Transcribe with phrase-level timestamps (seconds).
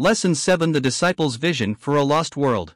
[0.00, 2.74] Lesson 7 The Disciples' Vision for a Lost World.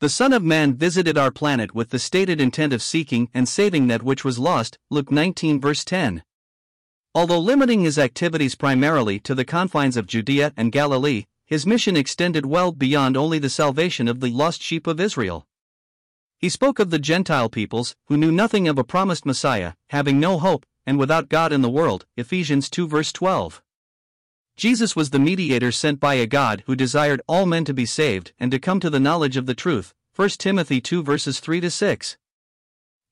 [0.00, 3.86] The Son of Man visited our planet with the stated intent of seeking and saving
[3.86, 4.76] that which was lost.
[4.90, 6.24] Luke 19, verse 10.
[7.14, 12.44] Although limiting his activities primarily to the confines of Judea and Galilee, his mission extended
[12.44, 15.46] well beyond only the salvation of the lost sheep of Israel.
[16.40, 20.40] He spoke of the Gentile peoples, who knew nothing of a promised Messiah, having no
[20.40, 22.04] hope, and without God in the world.
[22.16, 23.62] Ephesians 2 verse 12.
[24.58, 28.32] Jesus was the mediator sent by a God who desired all men to be saved
[28.40, 29.94] and to come to the knowledge of the truth.
[30.16, 32.16] 1 Timothy 2 verses 3 to 6.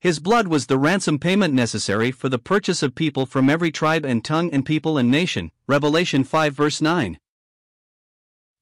[0.01, 4.03] His blood was the ransom payment necessary for the purchase of people from every tribe
[4.03, 5.51] and tongue and people and nation.
[5.67, 7.17] Revelation 5 verse 9.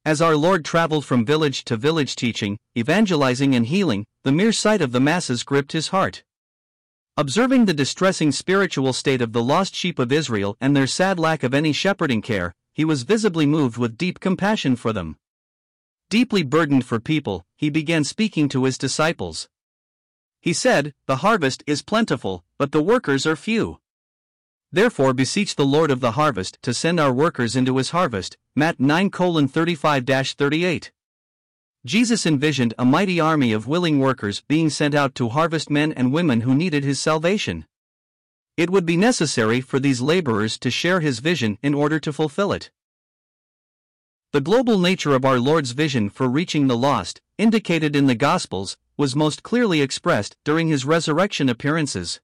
[0.06, 4.84] As our Lord traveled from village to village teaching, evangelizing, and healing, the mere sight
[4.84, 6.24] of the masses gripped his heart.
[7.18, 11.42] Observing the distressing spiritual state of the lost sheep of Israel and their sad lack
[11.42, 15.16] of any shepherding care, he was visibly moved with deep compassion for them.
[16.10, 19.48] Deeply burdened for people, he began speaking to his disciples.
[20.42, 23.80] He said, The harvest is plentiful, but the workers are few.
[24.74, 28.36] Therefore beseech the Lord of the harvest to send our workers into his harvest.
[28.58, 30.92] Matt 9 35 38.
[31.86, 36.12] Jesus envisioned a mighty army of willing workers being sent out to harvest men and
[36.12, 37.66] women who needed his salvation.
[38.58, 42.54] It would be necessary for these laborers to share his vision in order to fulfill
[42.54, 42.72] it.
[44.32, 48.78] The global nature of our Lord's vision for reaching the lost, indicated in the Gospels,
[48.98, 52.22] was most clearly expressed during his resurrection appearances.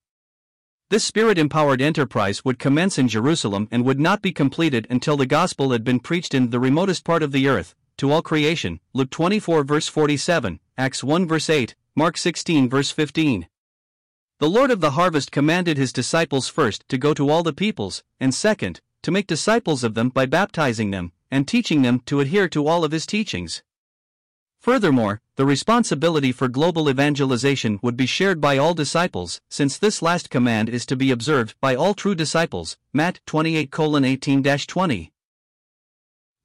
[0.89, 5.25] This spirit empowered enterprise would commence in Jerusalem and would not be completed until the
[5.25, 8.79] gospel had been preached in the remotest part of the earth, to all creation.
[8.93, 13.47] Luke 24 verse 47, Acts 1 verse 8, Mark 16 verse 15.
[14.41, 18.01] The Lord of the harvest commanded his disciples first to go to all the peoples,
[18.19, 22.49] and second, to make disciples of them by baptizing them, and teaching them to adhere
[22.49, 23.61] to all of his teachings.
[24.59, 30.31] Furthermore, the responsibility for global evangelization would be shared by all disciples, since this last
[30.31, 32.77] command is to be observed by all true disciples.
[32.93, 35.13] Matt 28 18 20.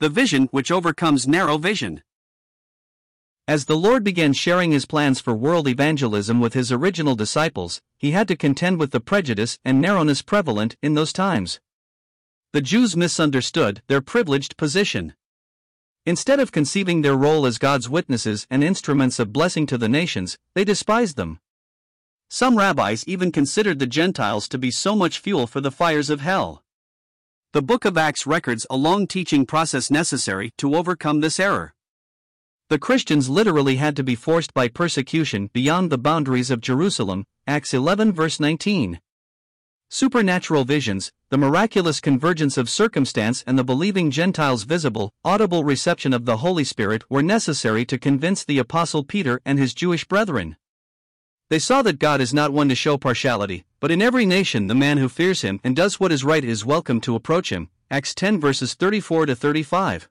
[0.00, 2.02] The vision which overcomes narrow vision.
[3.48, 8.10] As the Lord began sharing his plans for world evangelism with his original disciples, he
[8.10, 11.60] had to contend with the prejudice and narrowness prevalent in those times.
[12.52, 15.14] The Jews misunderstood their privileged position.
[16.04, 20.36] Instead of conceiving their role as God's witnesses and instruments of blessing to the nations,
[20.56, 21.38] they despised them.
[22.28, 26.20] Some rabbis even considered the Gentiles to be so much fuel for the fires of
[26.20, 26.64] hell.
[27.52, 31.75] The book of Acts records a long teaching process necessary to overcome this error.
[32.68, 37.72] The Christians literally had to be forced by persecution beyond the boundaries of Jerusalem, Acts
[37.72, 39.00] 11 verse 19.
[39.88, 46.24] Supernatural visions, the miraculous convergence of circumstance, and the believing Gentiles' visible, audible reception of
[46.24, 50.56] the Holy Spirit were necessary to convince the Apostle Peter and his Jewish brethren.
[51.50, 54.74] They saw that God is not one to show partiality, but in every nation the
[54.74, 57.70] man who fears him and does what is right is welcome to approach him.
[57.92, 60.08] Acts 10 verses 34 to 35.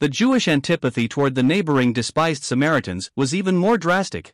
[0.00, 4.32] The Jewish antipathy toward the neighboring despised Samaritans was even more drastic.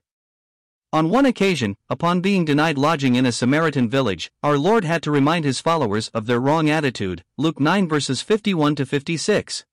[0.93, 5.11] On one occasion, upon being denied lodging in a Samaritan village, our Lord had to
[5.11, 7.25] remind his followers of their wrong attitude.
[7.37, 9.65] Luke 9 verses 51 to 56.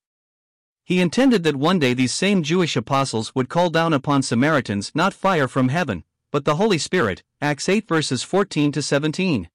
[0.83, 5.13] He intended that one day these same Jewish apostles would call down upon Samaritans not
[5.13, 7.21] fire from heaven, but the Holy Spirit.
[7.39, 9.47] Acts 8 verses 14 to 17.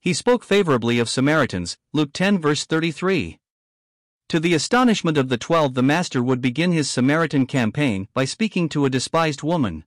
[0.00, 1.78] He spoke favorably of Samaritans.
[1.94, 3.38] Luke 10 verse 33.
[4.30, 8.68] To the astonishment of the twelve, the Master would begin his Samaritan campaign by speaking
[8.70, 9.84] to a despised woman.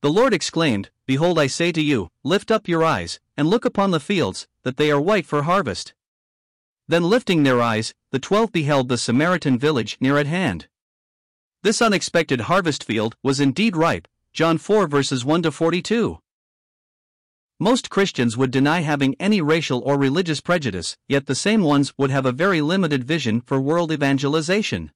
[0.00, 3.90] The Lord exclaimed, Behold, I say to you, lift up your eyes, and look upon
[3.90, 5.92] the fields, that they are white for harvest.
[6.88, 10.68] Then lifting their eyes, the twelve beheld the Samaritan village near at hand.
[11.62, 14.08] This unexpected harvest field was indeed ripe.
[14.32, 16.18] John 4 verses 1 to 42.
[17.58, 22.10] Most Christians would deny having any racial or religious prejudice, yet the same ones would
[22.10, 24.92] have a very limited vision for world evangelization.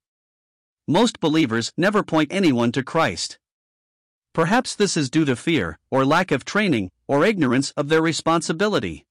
[0.87, 3.39] Most believers never point anyone to Christ.
[4.35, 9.07] Perhaps this is due to fear, or lack of training, or ignorance of their responsibility.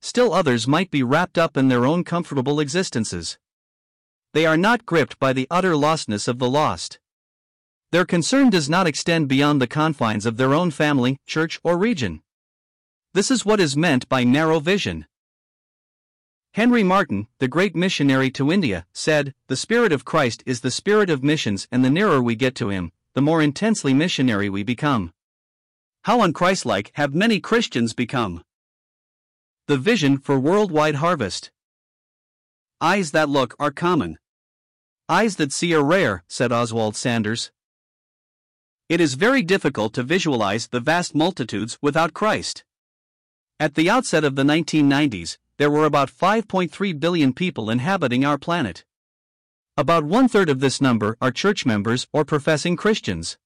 [0.00, 3.36] Still, others might be wrapped up in their own comfortable existences.
[4.32, 6.98] They are not gripped by the utter lostness of the lost.
[7.92, 12.22] Their concern does not extend beyond the confines of their own family, church, or region.
[13.14, 15.06] This is what is meant by narrow vision.
[16.54, 21.10] Henry Martyn, the great missionary to India, said, The Spirit of Christ is the spirit
[21.10, 25.12] of missions, and the nearer we get to Him, the more intensely missionary we become.
[26.02, 28.42] How unchristlike have many Christians become?
[29.68, 31.52] The Vision for Worldwide Harvest.
[32.80, 34.18] Eyes that look are common.
[35.08, 37.52] Eyes that see are rare, said Oswald Sanders.
[38.88, 42.64] It is very difficult to visualize the vast multitudes without Christ.
[43.60, 48.84] At the outset of the 1990s, there were about 5.3 billion people inhabiting our planet.
[49.76, 53.38] About one third of this number are church members or professing Christians.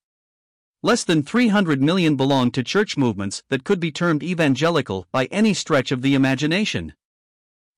[0.82, 5.52] Less than 300 million belong to church movements that could be termed evangelical by any
[5.52, 6.94] stretch of the imagination.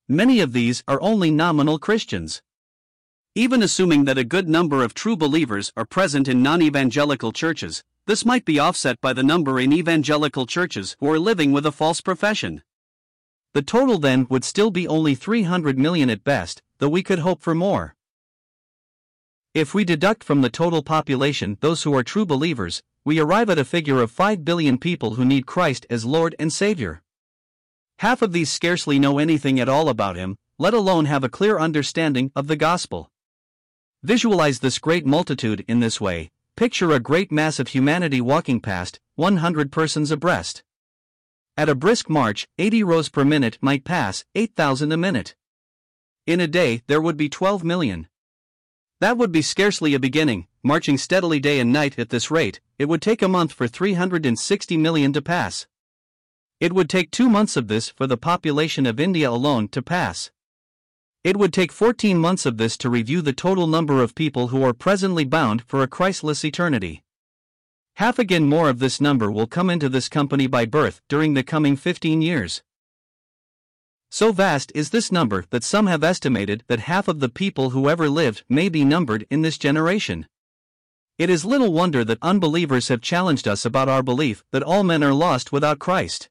[0.08, 2.42] Many of these are only nominal Christians.
[3.34, 7.82] Even assuming that a good number of true believers are present in non evangelical churches,
[8.10, 11.70] this might be offset by the number in evangelical churches who are living with a
[11.70, 12.60] false profession.
[13.54, 17.40] The total then would still be only 300 million at best, though we could hope
[17.40, 17.94] for more.
[19.54, 23.60] If we deduct from the total population those who are true believers, we arrive at
[23.60, 27.02] a figure of 5 billion people who need Christ as Lord and Savior.
[28.00, 31.60] Half of these scarcely know anything at all about Him, let alone have a clear
[31.60, 33.08] understanding of the gospel.
[34.02, 39.00] Visualize this great multitude in this way picture a great mass of humanity walking past,
[39.16, 40.62] 100 persons abreast.
[41.56, 45.34] At a brisk march, 80 rows per minute might pass, 8,000 a minute.
[46.26, 48.08] In a day, there would be 12 million.
[49.00, 52.88] That would be scarcely a beginning, marching steadily day and night at this rate, it
[52.88, 55.66] would take a month for 360 million to pass.
[56.60, 60.30] It would take two months of this for the population of India alone to pass.
[61.22, 64.62] It would take 14 months of this to review the total number of people who
[64.62, 67.02] are presently bound for a Christless eternity.
[67.96, 71.42] Half again more of this number will come into this company by birth during the
[71.42, 72.62] coming 15 years.
[74.10, 77.90] So vast is this number that some have estimated that half of the people who
[77.90, 80.26] ever lived may be numbered in this generation.
[81.18, 85.04] It is little wonder that unbelievers have challenged us about our belief that all men
[85.04, 86.30] are lost without Christ.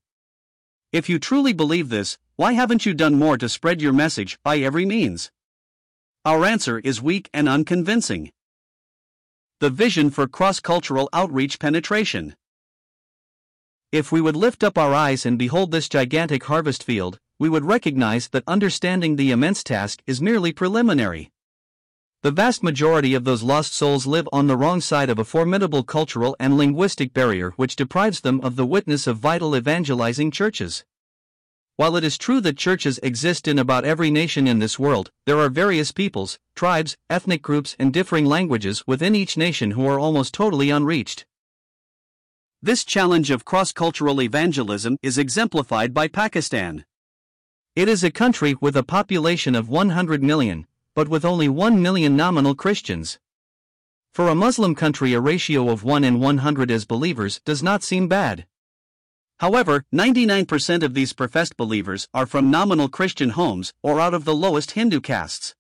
[0.92, 4.60] If you truly believe this, why haven't you done more to spread your message by
[4.60, 5.30] every means?
[6.24, 8.32] Our answer is weak and unconvincing.
[9.60, 12.38] The vision for cross cultural outreach penetration.
[13.92, 17.66] If we would lift up our eyes and behold this gigantic harvest field, we would
[17.66, 21.32] recognize that understanding the immense task is merely preliminary.
[22.24, 25.84] The vast majority of those lost souls live on the wrong side of a formidable
[25.84, 30.86] cultural and linguistic barrier which deprives them of the witness of vital evangelizing churches.
[31.80, 35.40] While it is true that churches exist in about every nation in this world, there
[35.40, 40.34] are various peoples, tribes, ethnic groups, and differing languages within each nation who are almost
[40.34, 41.26] totally unreached.
[42.62, 46.84] This challenge of cross cultural evangelism is exemplified by Pakistan.
[47.78, 52.18] It is a country with a population of 100 million, but with only 1 million
[52.18, 53.20] nominal Christians.
[54.12, 58.10] For a Muslim country, a ratio of 1 in 100 as believers does not seem
[58.10, 58.46] bad.
[59.40, 64.36] However, 99% of these professed believers are from nominal Christian homes or out of the
[64.36, 65.56] lowest Hindu castes.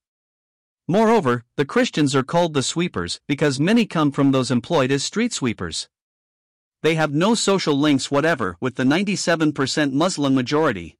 [0.85, 5.31] Moreover, the Christians are called the sweepers because many come from those employed as street
[5.31, 5.87] sweepers.
[6.81, 10.97] They have no social links whatever with the 97% Muslim majority.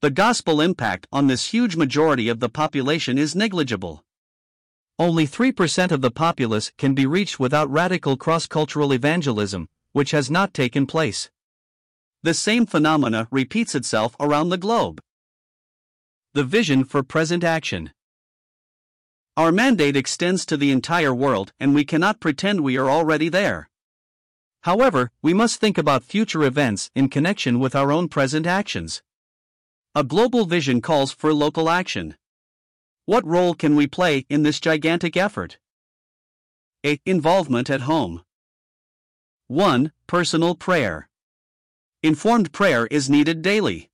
[0.00, 4.04] The gospel impact on this huge majority of the population is negligible.
[4.98, 10.30] Only 3% of the populace can be reached without radical cross cultural evangelism, which has
[10.30, 11.30] not taken place.
[12.22, 15.00] The same phenomena repeats itself around the globe.
[16.34, 17.92] The vision for present action.
[19.36, 23.70] Our mandate extends to the entire world, and we cannot pretend we are already there.
[24.64, 29.02] However, we must think about future events in connection with our own present actions.
[29.94, 32.16] A global vision calls for local action.
[33.06, 35.58] What role can we play in this gigantic effort?
[36.84, 37.00] A.
[37.06, 38.22] Involvement at home.
[39.48, 39.92] 1.
[40.06, 41.09] Personal prayer.
[42.02, 43.90] Informed prayer is needed daily.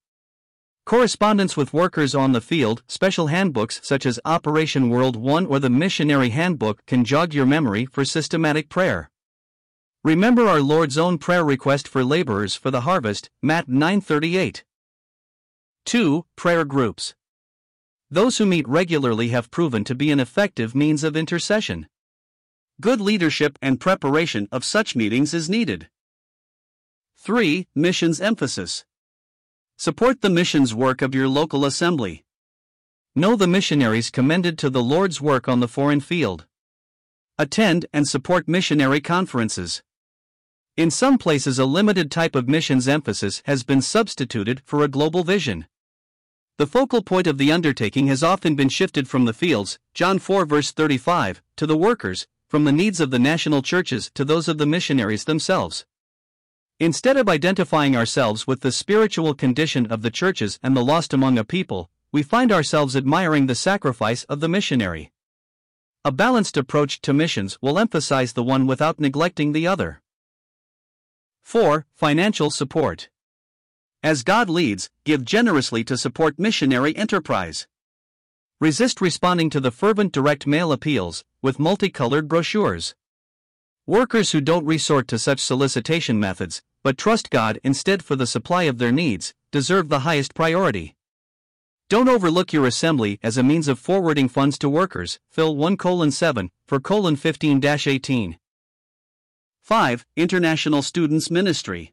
[0.85, 5.71] Correspondence with workers on the field, special handbooks such as Operation World 1 or the
[5.71, 9.11] Missionary Handbook can jog your memory for systematic prayer.
[10.05, 14.63] Remember our Lord's own prayer request for laborers for the harvest, Matt 9:38.
[15.85, 16.27] 2.
[16.37, 17.17] Prayer groups.
[18.09, 21.89] Those who meet regularly have proven to be an effective means of intercession.
[22.81, 25.89] Good leadership and preparation of such meetings is needed.
[27.27, 27.67] 3.
[27.75, 28.85] Missions emphasis.
[29.79, 32.25] Support the missions work of your local assembly.
[33.17, 36.47] Know the missionaries commended to the Lord's work on the foreign field.
[37.37, 39.83] Attend and support missionary conferences.
[40.77, 45.25] In some places, a limited type of missions emphasis has been substituted for a global
[45.25, 45.67] vision.
[46.59, 50.47] The focal point of the undertaking has often been shifted from the fields, John 4
[50.47, 54.59] verse 35, to the workers, from the needs of the national churches to those of
[54.59, 55.87] the missionaries themselves.
[56.79, 61.39] Instead of identifying ourselves with the spiritual condition of the churches and the lost among
[61.39, 65.11] a people, we find ourselves admiring the sacrifice of the missionary.
[66.05, 70.03] A balanced approach to missions will emphasize the one without neglecting the other.
[71.45, 71.87] 4.
[71.95, 73.09] Financial support.
[74.03, 77.67] As God leads, give generously to support missionary enterprise.
[78.61, 82.95] Resist responding to the fervent direct mail appeals with multicolored brochures.
[83.89, 88.65] Workers who don't resort to such solicitation methods, but trust God instead for the supply
[88.65, 90.97] of their needs, deserve the highest priority.
[91.89, 95.21] Don't overlook your assembly as a means of forwarding funds to workers.
[95.31, 98.39] Phil 1 colon 7 for colon 15 18.
[99.63, 100.07] 5.
[100.17, 101.93] International Students Ministry.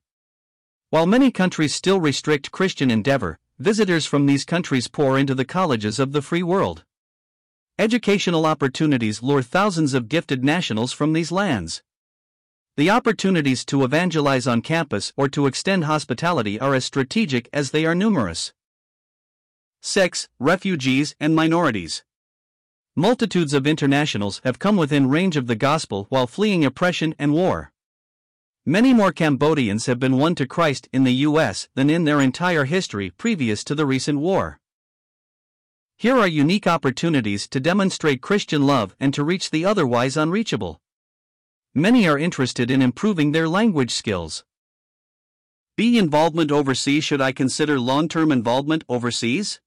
[0.89, 5.99] While many countries still restrict Christian endeavor, visitors from these countries pour into the colleges
[5.99, 6.85] of the free world.
[7.79, 11.81] Educational opportunities lure thousands of gifted nationals from these lands.
[12.77, 17.83] The opportunities to evangelize on campus or to extend hospitality are as strategic as they
[17.83, 18.53] are numerous.
[19.81, 20.29] 6.
[20.37, 22.03] Refugees and minorities.
[22.95, 27.71] Multitudes of internationals have come within range of the gospel while fleeing oppression and war.
[28.67, 31.69] Many more Cambodians have been won to Christ in the U.S.
[31.73, 34.59] than in their entire history previous to the recent war.
[36.03, 40.81] Here are unique opportunities to demonstrate Christian love and to reach the otherwise unreachable.
[41.73, 44.43] Many are interested in improving their language skills.
[45.77, 45.97] B.
[45.97, 49.61] Involvement overseas Should I consider long term involvement overseas?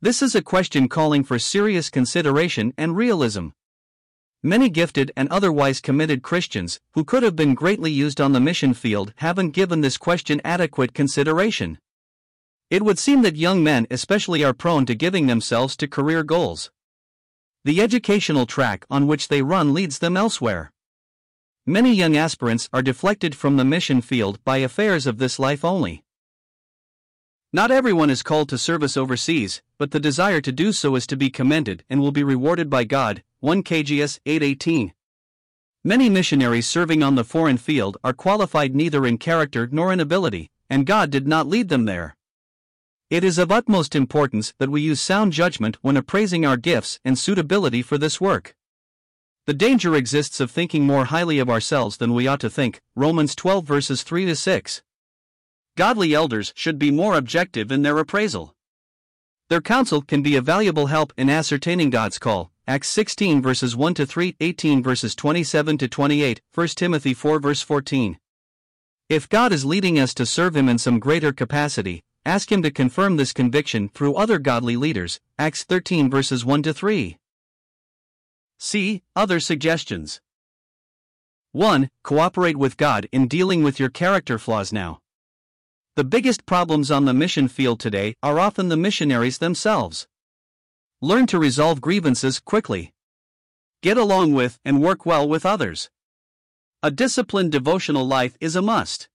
[0.00, 3.48] This is a question calling for serious consideration and realism.
[4.44, 8.72] Many gifted and otherwise committed Christians, who could have been greatly used on the mission
[8.72, 11.80] field, haven't given this question adequate consideration.
[12.70, 16.70] It would seem that young men, especially, are prone to giving themselves to career goals.
[17.64, 20.72] The educational track on which they run leads them elsewhere.
[21.66, 26.04] Many young aspirants are deflected from the mission field by affairs of this life only.
[27.52, 31.16] Not everyone is called to service overseas, but the desire to do so is to
[31.16, 33.24] be commended and will be rewarded by God.
[33.40, 34.92] 1 KGS 818.
[35.82, 40.50] Many missionaries serving on the foreign field are qualified neither in character nor in ability,
[40.68, 42.16] and God did not lead them there.
[43.10, 47.18] It is of utmost importance that we use sound judgment when appraising our gifts and
[47.18, 48.54] suitability for this work.
[49.46, 52.80] The danger exists of thinking more highly of ourselves than we ought to think.
[52.94, 54.82] Romans 12 verses 3 to 6.
[55.76, 58.54] Godly elders should be more objective in their appraisal.
[59.48, 62.52] Their counsel can be a valuable help in ascertaining God's call.
[62.68, 67.60] Acts 16 verses 1 to 3, 18 verses 27 to 28, 1 Timothy 4 verse
[67.60, 68.20] 14.
[69.08, 72.70] If God is leading us to serve Him in some greater capacity, ask Him to
[72.70, 75.20] confirm this conviction through other godly leaders.
[75.38, 77.16] Acts 13 verses 1 to 3.
[78.58, 80.20] See Other suggestions.
[81.52, 81.88] 1.
[82.04, 85.00] Cooperate with God in dealing with your character flaws now.
[85.96, 90.06] The biggest problems on the mission field today are often the missionaries themselves.
[91.00, 92.92] Learn to resolve grievances quickly.
[93.82, 95.90] Get along with and work well with others.
[96.82, 99.08] A disciplined devotional life is a must.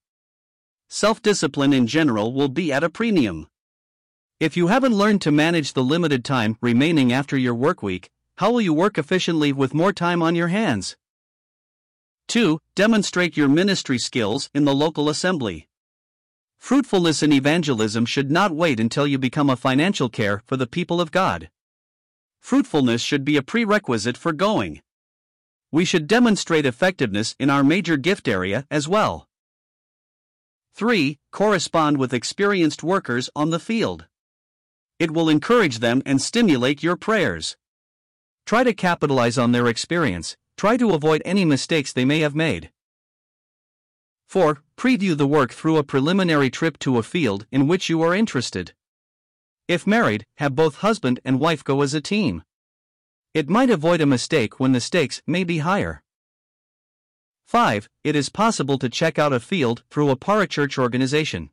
[0.96, 3.48] Self discipline in general will be at a premium.
[4.40, 8.54] If you haven't learned to manage the limited time remaining after your work week, how
[8.54, 10.96] will you work efficiently with more time on your hands?
[12.30, 12.62] 2.
[12.76, 15.68] Demonstrate your ministry skills in the local assembly.
[16.60, 21.02] Fruitfulness in evangelism should not wait until you become a financial care for the people
[21.02, 21.50] of God.
[22.40, 24.82] Fruitfulness should be a prerequisite for going.
[25.74, 29.28] We should demonstrate effectiveness in our major gift area as well.
[30.76, 31.18] 3.
[31.32, 34.08] Correspond with experienced workers on the field.
[35.00, 37.56] It will encourage them and stimulate your prayers.
[38.46, 42.72] Try to capitalize on their experience, try to avoid any mistakes they may have made.
[44.28, 44.62] 4.
[44.78, 48.74] Preview the work through a preliminary trip to a field in which you are interested.
[49.70, 52.44] If married, have both husband and wife go as a team.
[53.34, 56.04] It might avoid a mistake when the stakes may be higher.
[57.46, 57.88] 5.
[58.04, 61.52] It is possible to check out a field through a parachurch organization.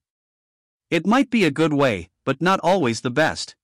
[0.90, 3.56] It might be a good way, but not always the best.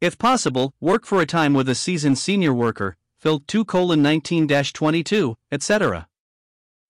[0.00, 3.64] If possible, work for a time with a seasoned senior worker, Phil 2
[3.96, 6.08] 19 22, etc.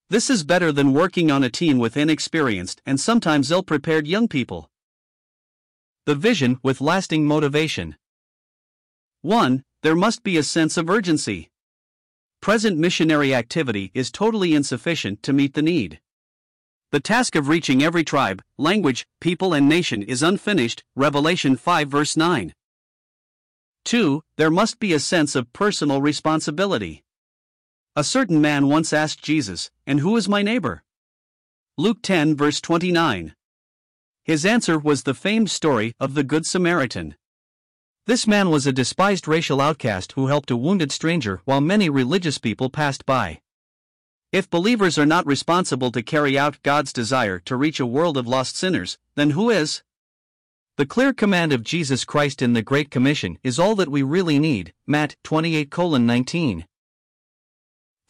[0.08, 4.28] This is better than working on a team with inexperienced and sometimes ill prepared young
[4.28, 4.70] people.
[6.06, 7.96] The vision with lasting motivation.
[9.22, 9.64] 1.
[9.82, 11.50] There must be a sense of urgency.
[12.44, 15.98] Present missionary activity is totally insufficient to meet the need.
[16.92, 20.84] The task of reaching every tribe, language, people, and nation is unfinished.
[20.94, 22.52] Revelation 5 verse 9.
[23.86, 24.20] 2.
[24.36, 27.02] There must be a sense of personal responsibility.
[27.96, 30.82] A certain man once asked Jesus, And who is my neighbor?
[31.78, 33.34] Luke 10, verse 29.
[34.22, 37.16] His answer was the famed story of the Good Samaritan.
[38.06, 42.36] This man was a despised racial outcast who helped a wounded stranger while many religious
[42.36, 43.40] people passed by.
[44.30, 48.26] If believers are not responsible to carry out God's desire to reach a world of
[48.26, 49.82] lost sinners, then who is?
[50.76, 54.38] The clear command of Jesus Christ in the Great Commission is all that we really
[54.38, 54.74] need.
[54.86, 56.66] Matt 28 19.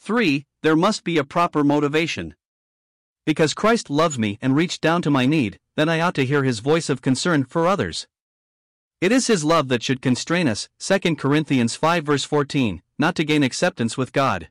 [0.00, 0.46] 3.
[0.62, 2.34] There must be a proper motivation.
[3.24, 6.42] Because Christ loves me and reached down to my need, then I ought to hear
[6.42, 8.08] his voice of concern for others.
[9.04, 13.22] It is his love that should constrain us, 2 Corinthians 5 verse 14, not to
[13.22, 14.48] gain acceptance with God.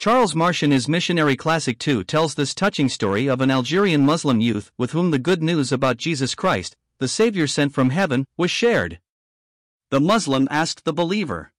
[0.00, 4.40] Charles Marsh in his Missionary Classic 2 tells this touching story of an Algerian Muslim
[4.40, 8.50] youth with whom the good news about Jesus Christ, the Savior sent from heaven, was
[8.50, 8.98] shared.
[9.92, 11.52] The Muslim asked the believer,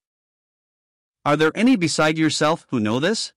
[1.23, 3.31] Are there any beside yourself who know this?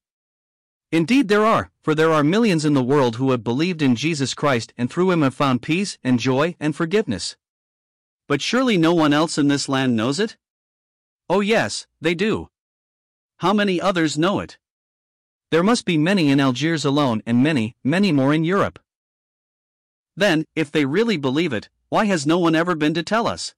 [0.90, 4.34] Indeed, there are, for there are millions in the world who have believed in Jesus
[4.34, 7.36] Christ and through him have found peace and joy and forgiveness.
[8.30, 10.36] But surely no one else in this land knows it?
[11.28, 12.48] Oh, yes, they do.
[13.38, 14.56] How many others know it?
[15.50, 18.78] There must be many in Algiers alone and many, many more in Europe.
[20.14, 23.56] Then, if they really believe it, why has no one ever been to tell us?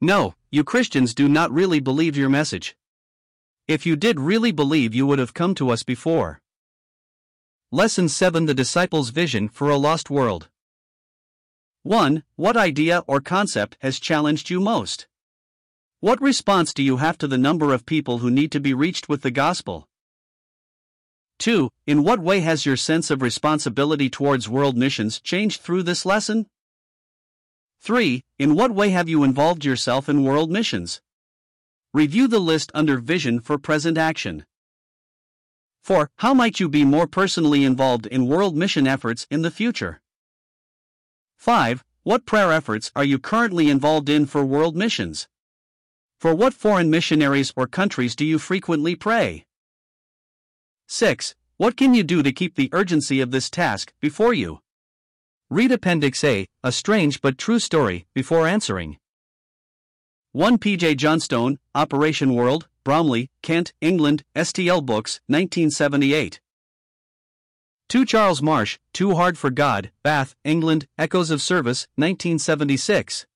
[0.00, 2.76] No, you Christians do not really believe your message.
[3.66, 6.40] If you did really believe, you would have come to us before.
[7.72, 10.50] Lesson 7 The Disciples' Vision for a Lost World.
[11.84, 12.22] 1.
[12.36, 15.08] What idea or concept has challenged you most?
[15.98, 19.08] What response do you have to the number of people who need to be reached
[19.08, 19.88] with the gospel?
[21.40, 21.70] 2.
[21.88, 26.46] In what way has your sense of responsibility towards world missions changed through this lesson?
[27.80, 28.22] 3.
[28.38, 31.00] In what way have you involved yourself in world missions?
[31.92, 34.46] Review the list under Vision for Present Action.
[35.82, 36.10] 4.
[36.18, 40.01] How might you be more personally involved in world mission efforts in the future?
[41.42, 41.82] 5.
[42.04, 45.26] What prayer efforts are you currently involved in for world missions?
[46.20, 49.44] For what foreign missionaries or countries do you frequently pray?
[50.86, 51.34] 6.
[51.56, 54.60] What can you do to keep the urgency of this task before you?
[55.50, 58.98] Read Appendix A, a strange but true story, before answering.
[60.30, 60.94] 1 P.J.
[60.94, 66.40] Johnstone, Operation World, Bromley, Kent, England, STL Books, 1978.
[67.92, 73.26] 2 Charles Marsh, Too Hard for God, Bath, England, Echoes of Service, 1976.